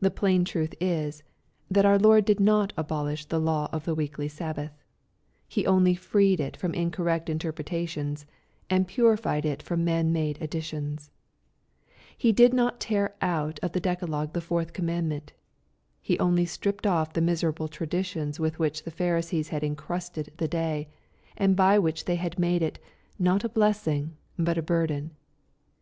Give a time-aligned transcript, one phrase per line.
[0.00, 1.22] The plain truth is,
[1.70, 4.72] that our* Lord did not abolish the law of the weekly Sabbath.
[5.46, 8.24] He only freed it from incorrect interpretations,
[8.70, 11.10] and purified it from man made additions.
[12.16, 15.32] He did not tear out of the decalogue the fourth command ment.
[16.00, 20.88] He only stripped off the miserable traditions with which the Pharisees had incrusted the day,
[21.36, 22.78] and by which they had made it,
[23.18, 25.10] not a blessing, but a burden.